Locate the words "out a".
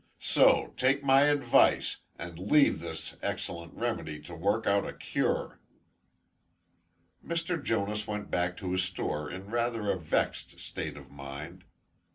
4.65-4.93